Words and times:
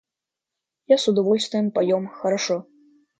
Я 0.87 0.97
с 0.97 1.07
удовольствием 1.09 1.69
поем 1.69 2.07
хорошо. 2.07 2.65